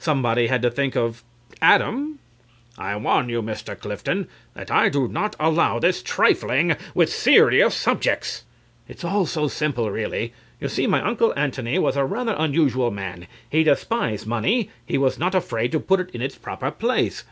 Somebody 0.00 0.48
had 0.48 0.60
to 0.62 0.72
think 0.72 0.96
of 0.96 1.22
Adam. 1.62 2.18
CRAWSHAW. 2.78 2.82
I 2.82 2.96
warn 2.96 3.28
you, 3.28 3.40
Mr. 3.44 3.78
Clifton, 3.78 4.26
that 4.54 4.72
I 4.72 4.88
do 4.88 5.06
not 5.06 5.36
allow 5.38 5.78
this 5.78 6.02
trifling 6.02 6.74
with 6.96 7.10
serious 7.12 7.76
subjects. 7.76 8.38
CLIFTON. 8.38 8.44
It's 8.92 9.04
all 9.04 9.24
so 9.24 9.46
simple, 9.46 9.88
really.... 9.92 10.32
You 10.60 10.66
see, 10.66 10.88
my 10.88 11.00
Uncle 11.06 11.32
Antony 11.36 11.78
was 11.78 11.96
a 11.96 12.04
rather 12.04 12.34
unusual 12.36 12.90
man. 12.90 13.28
He 13.48 13.62
despised 13.62 14.26
money. 14.26 14.68
He 14.84 14.98
was 14.98 15.16
not 15.16 15.36
afraid 15.36 15.70
to 15.70 15.78
put 15.78 16.00
it 16.00 16.10
in 16.12 16.22
its 16.22 16.34
proper 16.36 16.72
place. 16.72 17.22